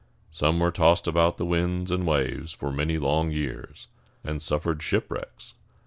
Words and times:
Some 0.31 0.59
were 0.59 0.71
tossed 0.71 1.07
about 1.07 1.37
by 1.37 1.43
the 1.43 1.47
winds 1.47 1.91
and 1.91 2.07
waves 2.07 2.53
for 2.53 2.71
many 2.73 2.97
long 2.97 3.29
years, 3.29 3.87
and 4.23 4.41
suffered 4.41 4.81
shipwrecks. 4.81 5.53